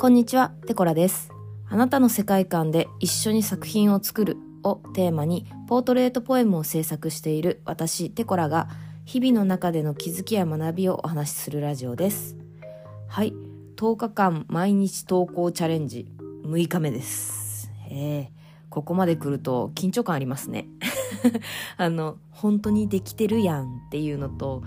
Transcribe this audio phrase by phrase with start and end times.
[0.00, 1.30] こんにちは、テコラです。
[1.68, 8.70] あなたの世界観で一緒に作品を作るをテーマにポートレートポエムを制作している私、テコラが
[9.04, 12.34] 日々の中での気づきや学びをお話しするラジオです。
[13.08, 13.34] はい、
[13.76, 16.10] 10日間毎日投稿チャレンジ
[16.46, 17.70] 6日目です。
[17.90, 18.30] え、
[18.70, 20.66] ここまで来ると緊張感ありますね。
[21.76, 24.62] あの、本当にできてるやんっていうのと、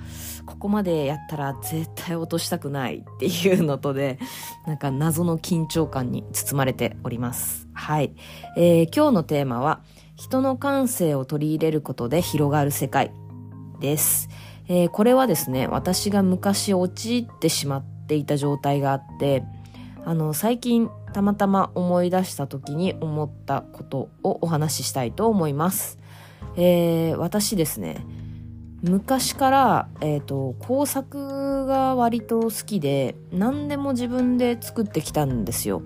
[0.46, 4.20] ここまでやったら絶対落としたくないっていうのとで、
[4.68, 7.68] なんか謎の緊張感に包まれております。
[7.74, 8.14] はい。
[8.58, 9.82] えー今日のテーマは、
[10.16, 13.12] 人の感性を取り入れることで広がる世界
[13.80, 14.30] です。
[14.68, 19.44] えーこれはですね、私が昔陥ってしまっていた状態があって、
[20.06, 25.98] あの、最近たまたま思い出した時に思ったことをお話ししたいと思います。
[26.56, 28.06] えー私ですね、
[28.84, 35.82] 昔から、えっ、と、工作が割と好きで、何でも自分で作ってきたんですよ。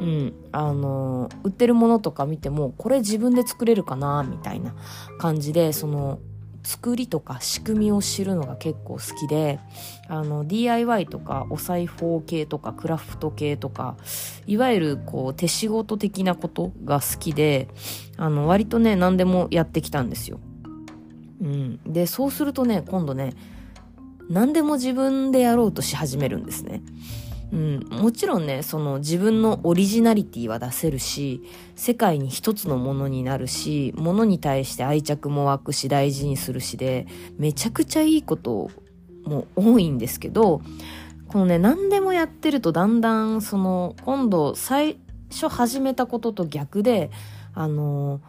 [0.00, 0.34] うん。
[0.50, 4.74] あの、売ってるものとか見ても、これ自分で作れるかなみたいな
[5.18, 6.18] 感じで、その、
[6.62, 9.58] 作りとか仕組みを知るのが結構好きで、
[10.08, 13.96] あの、DIY とかお裁縫系とかクラフト系とか、
[14.46, 17.68] いわゆるこう手仕事的なことが好きで、
[18.16, 20.38] あの、割とね、何でもやってきたんですよ。
[21.40, 21.80] うん。
[21.84, 23.34] で、そうするとね、今度ね、
[24.28, 26.82] 何でも自分でやろうとし始めるんですね。
[27.52, 27.80] うん。
[27.90, 31.42] もちろんね、その自分のオリジナリティは出せるし、
[31.74, 37.06] 世界に一つのものになるし、ものに対して愛着も湧くし、大事にするしで、
[37.38, 38.70] めちゃくちゃいいこと
[39.24, 40.62] も多いんですけど、
[41.28, 44.98] このね、何でもやってるとだんだん、その、今度最
[45.30, 47.10] 初始めたことと逆で、
[47.54, 48.20] あの、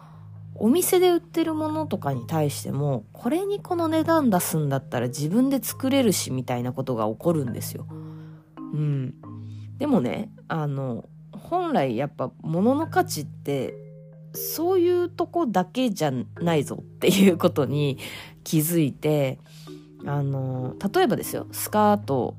[0.54, 7.86] お店で売ってるものとかに対しても、これにこの値段出すんだったら自分で作れるし、みたいなことが起こるんですよ。
[8.72, 9.14] うん。
[9.78, 13.74] でもね、あの、本来やっぱ物の価値って、
[14.34, 17.98] そういうとこだけじゃないぞっていうことに
[18.44, 19.38] 気づいて、
[20.06, 22.36] あの、例えばですよ、スカート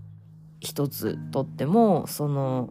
[0.59, 2.69] 一つとっても、その、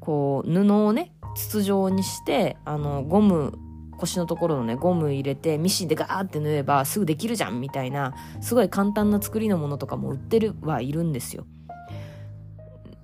[0.00, 3.58] こう、布をね、筒状にして、あの、ゴム、
[3.96, 11.46] 腰のところのね、ゴム入れて、ミシンでガーって縫えばすぐできるじゃんみたいな、すごい簡単な作りのものとかも売ってるはいるんですよ。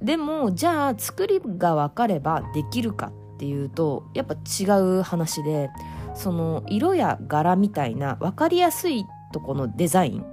[0.03, 5.71] でも、じゃあ、作りが分かればできるかっていうと、やっぱ違う話で、
[6.15, 10.25] その、色や柄みたいな分かりやすいとこのデザイン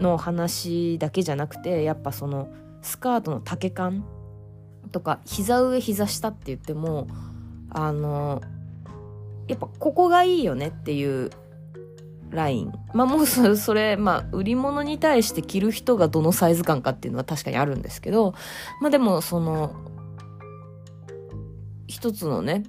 [0.00, 2.48] の話だけじゃなくて、やっぱその、
[2.82, 4.04] スカートの丈感
[4.90, 7.06] とか、膝上膝下って言っても、
[7.70, 8.40] あの、
[9.46, 11.30] やっぱここがいいよねっていう
[12.30, 12.72] ライン。
[12.92, 18.34] まあもうそれ、まあ売り物に対して着る人がどのサイズ感かっていうのは確かにあるんですけど、
[18.80, 19.74] まあでもその、
[21.86, 22.64] 一つのね、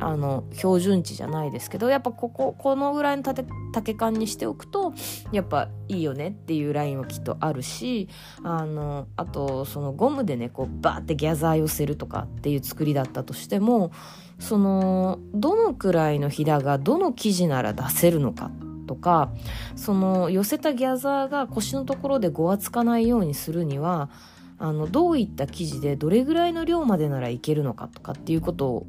[0.00, 4.94] あの、標準値じゃないですけど、やっぱここ、このぐらいの丈丈感にしておくと、
[5.30, 8.08] やっぱいいよねっていうラインはきっとあるし、
[8.42, 13.92] あの、あと、そのゴムでね、こうバーってギャザー寄せるとかっていう作りだったとしても、
[14.38, 19.30] その、どのくらいのひだがどの生地なら出せるのかっとか、
[19.76, 24.10] その寄せたギャザーが腰のところでごわつかないようにするには、
[24.58, 28.86] あの、どういった生地でどれぐらいの量までならいけるのかとかっていうこと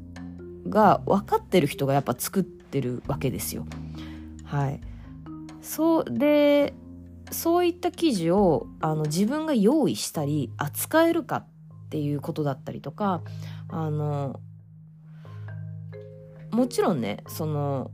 [0.68, 3.64] が分かってる人がやっぱ作ってるわけですよ。
[4.42, 4.80] はい。
[5.60, 6.74] そう、で、
[7.30, 11.46] そういった生地をあの自分が用意したり扱えるかっ
[11.90, 13.22] ていうことだったりとか、
[13.68, 14.40] あの、
[16.50, 17.92] もちろんね、その、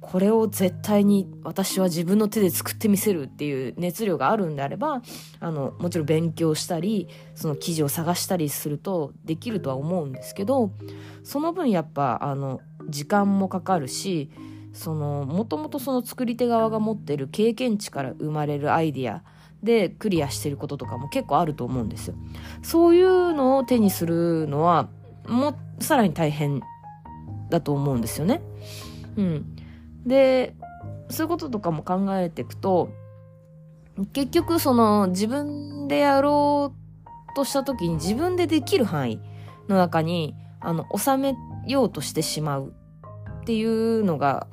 [0.00, 5.02] これを絶対に私は自分の手で作ってみせるっていう熱量があるんであれば、
[5.40, 10.72] あの、もちろん勉強したり、その記事を探したりするとできるとは思うんですけど、
[11.24, 14.30] その分やっぱ、あの、時間もかかるし、
[14.86, 19.24] もともとその作り手側が持ってる経験値から生まれるアイディア
[19.62, 22.14] でクリアしてることとかも結構あると思うんですよ。
[22.62, 24.88] そういうのを手にするのは、
[25.26, 26.62] も、さらに大変
[27.50, 28.40] だと思うんですよね。
[29.16, 29.56] うん。
[30.08, 30.54] で、
[31.10, 32.90] そういうこととかも考えていくと、
[34.12, 39.20] 結局その自分でやろうとした時に自分でできる範囲
[39.68, 41.34] の中に、あの、収め
[41.66, 42.72] ようとしてしまう
[43.42, 44.46] っていうのが、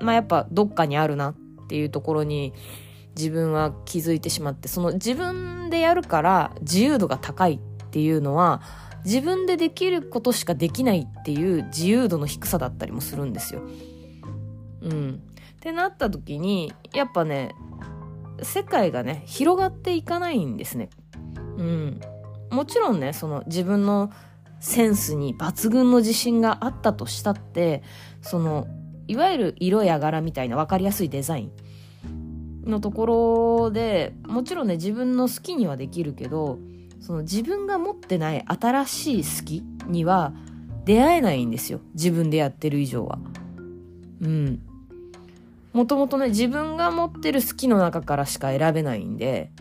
[0.00, 1.34] まあやっぱどっかにあるなっ
[1.68, 2.52] ていうところに
[3.16, 8.60] 自分は気づいてしまって、その自分でやるから自由度が高いっていうのは、
[9.04, 13.62] 自分でできることしかできないっていう自由度の低さだったりもするんですよ。
[14.82, 15.22] うん。
[15.56, 17.54] ってなった時に、やっぱね、
[18.42, 20.90] 世界がね、広がっていかないんですね。
[21.56, 22.00] うん。
[22.50, 24.10] もちろんね、その自分の
[24.60, 27.82] センスに抜群の自信があったとしたって、
[28.20, 28.66] その、
[29.08, 31.46] いわゆる色や柄みたいな分かりやすいデザイ
[32.06, 36.58] ンのところで、もちろんね、自分の好きにはできるけど、
[37.00, 40.32] その自分が持ってない新しい好きには
[40.84, 41.80] 出会えないんですよ。
[41.94, 43.18] 自分でやってる以上は。
[44.20, 44.65] うん。
[45.76, 49.52] もともとね、自分が持ってる好きの中からしか選べないんで、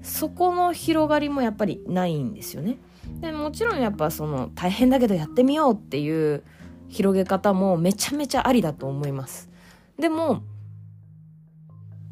[0.00, 2.78] そこの広がりもやっぱりないんですよね。
[3.20, 6.42] でもちろんやっぱその大変だけどやってみようっていう
[6.88, 9.50] 広げ方もめちゃめちゃありだと思います。
[9.98, 10.42] でも、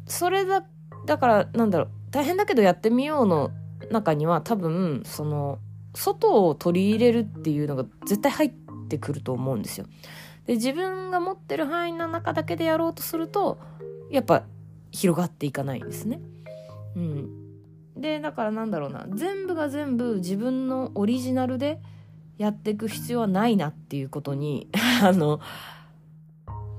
[0.05, 0.63] それだ、
[1.07, 3.49] だからなんだろう、大変だけどやってみようの
[3.89, 5.57] 中には多分、その、
[5.95, 8.53] 外を取り入れるっていうのが絶対入っ
[8.89, 9.87] てくると思うんですよ。
[10.45, 13.59] で、自分が持ってる範囲の中だけでやろうとすると、
[14.11, 14.43] やっぱ
[14.91, 16.19] 広がっていかないんですね。
[16.95, 17.43] うん。
[17.95, 21.79] でだからなんだろうな全部が全部自分のオリジナルで
[22.37, 24.67] やっていく必要はないなっていうことに
[25.03, 25.39] あの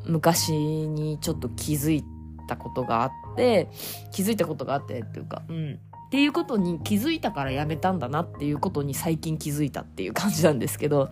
[0.06, 2.04] 昔にちょっと気づい
[2.48, 3.68] たことがあって
[4.10, 11.10] 気づいたことがあってっていうかうんっていうことに気づいたからやめたんだなっていうことに最近気づいたっていう感じなんですけど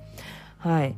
[0.59, 0.97] はい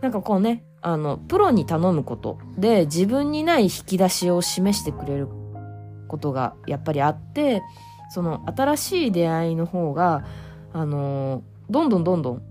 [0.00, 5.28] なんかこうねあのプロに頼むことで自分にない引き出しを示してくれる
[6.08, 7.62] ことがやっぱりあって
[8.14, 10.24] その新しい出会いの方が、
[10.72, 12.42] あのどんどんどんどん、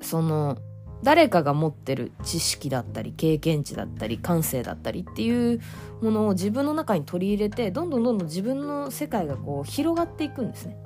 [0.00, 0.56] その、
[1.02, 5.60] 誰かが持ってる知識だったり、経験値だったり、感性だったりっていう
[6.00, 10.76] ものを自分の中に取り入れて、どんどんどんどん自分の世界がこう広がっていくんですね。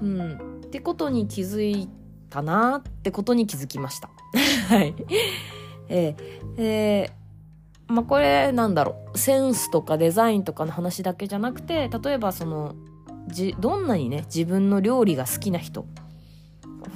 [0.00, 0.60] うん。
[0.64, 1.88] ってことに気づい
[2.30, 4.10] たなってことに気づきました。
[4.68, 4.94] はい。
[5.92, 9.18] えー、えー、まあ、これなんだろう。
[9.18, 12.74] センスとかデザインとかの話だけじゃなくて、例えばその、
[13.28, 15.86] じどんなにね自分の料理が好きな人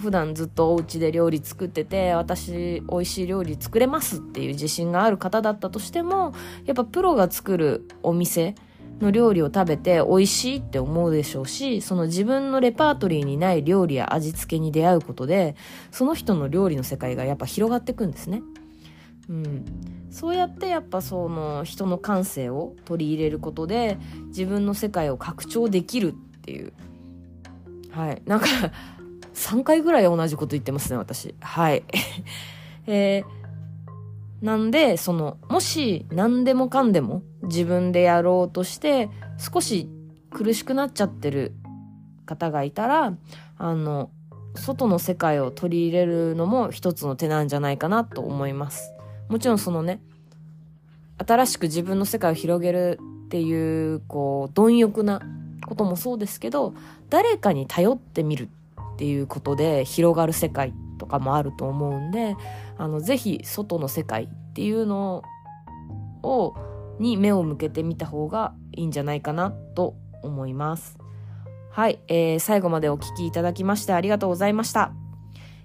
[0.00, 6.34] 普段ずっとお家で料理作ってて私美味しい料理作れますっていう自信がある方だったとしても
[6.64, 8.54] やっぱプロが作るお店
[9.00, 15.54] の料理を食べて美味しいって思うでしょうしその自分のレパートリーにない料理や味付けに出会うことで
[15.90, 18.42] その人の料理の世界がやっぱ広がっていくんですね。
[19.28, 19.64] うん、
[20.10, 26.72] そうやってやっぱその人の感性を取り入れることで自分の世界を拡張できるっていう。
[27.90, 28.22] はい。
[28.26, 28.46] なんか
[29.34, 31.34] 3回ぐらい同じこと言ってますね私。
[31.40, 31.82] はい。
[32.86, 39.90] えー、なんでそのもし何でもかんでも自分でやろうとして少し
[40.30, 41.54] 苦しくなっちゃってる
[42.26, 43.14] 方がいたら
[43.58, 44.10] あの
[44.54, 48.95] 外の世界を取り入れるのも一つの手なんじゃないかなと思います。
[49.28, 50.00] もちろんそのね、
[51.18, 55.20] 新しく自分の世界を広げるっていう、こう、貪欲な
[55.66, 56.74] こともそうですけど、
[57.10, 58.48] 誰かに頼ってみる
[58.94, 62.36] っていうことで広がる世界とかもあると思うんで、
[62.78, 65.22] あの、ぜひ外の世界っていうの
[66.22, 66.54] を、
[66.98, 70.98] に目を向けてみた方がいいんじゃないかなと思います。
[71.70, 74.92] はい、えー、最後までお聴きいただきましてありがとうございました。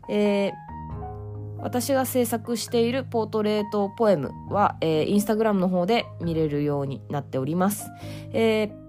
[0.10, 0.71] えー
[1.62, 7.90] 私が制作しているポートレートポエムは、えー、インスタグラムの方で見れるようになっております。
[8.34, 8.82] えー、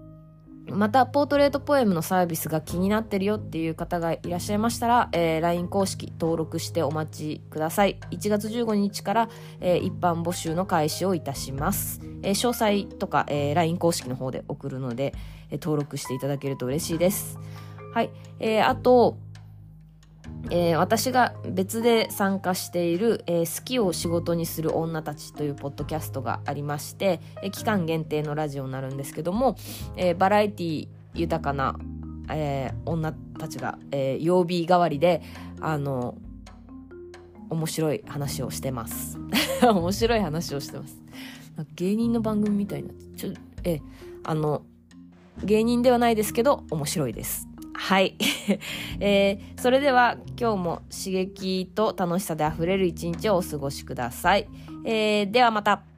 [0.75, 7.99] また、ポートレートポエムのサービスが気になってるよっていう方がいらっしゃいましたら、えー、LINE 公式登録してお待ちください。
[8.11, 12.01] 1月15日から、えー、一般募集の開始をいたします。
[12.23, 15.13] えー、詳細とか、えー、LINE 公式の方で送るので、
[15.49, 17.37] えー、登録していただけると嬉しいです。
[17.93, 18.09] はい。
[18.39, 19.17] えー、あと、
[20.49, 29.55] えー、私が別で参加している、えー、好きを仕事にする女たちというポッドキャストがありまして、えー、期間限定のラジオになるんですけども、
[29.95, 31.77] えー、バラエティ豊かな、
[32.29, 35.21] えー、女たちが、えー、曜日代わりで、
[35.61, 36.15] あの、
[37.49, 39.17] 面白い話をしてます。
[39.63, 41.01] 面白い話をしてます。
[41.75, 42.89] 芸人の番組みたいな。
[43.15, 43.33] ちょ、
[43.63, 43.79] え、
[44.23, 44.63] あの、
[45.43, 47.47] 芸人ではないですけど、面白いです。
[47.73, 48.17] はい。
[48.99, 54.47] えー、それでは今日も刺激と楽しさであふれる一日をお過ごしください。
[54.85, 55.92] えー、ではまた。